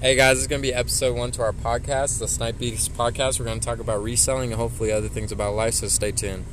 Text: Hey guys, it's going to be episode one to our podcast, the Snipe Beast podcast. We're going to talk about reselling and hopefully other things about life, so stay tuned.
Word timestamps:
Hey 0.00 0.14
guys, 0.14 0.38
it's 0.38 0.46
going 0.46 0.62
to 0.62 0.68
be 0.68 0.72
episode 0.72 1.16
one 1.16 1.32
to 1.32 1.42
our 1.42 1.52
podcast, 1.52 2.20
the 2.20 2.28
Snipe 2.28 2.56
Beast 2.60 2.94
podcast. 2.94 3.40
We're 3.40 3.46
going 3.46 3.58
to 3.58 3.66
talk 3.66 3.80
about 3.80 4.00
reselling 4.00 4.52
and 4.52 4.60
hopefully 4.60 4.92
other 4.92 5.08
things 5.08 5.32
about 5.32 5.56
life, 5.56 5.74
so 5.74 5.88
stay 5.88 6.12
tuned. 6.12 6.44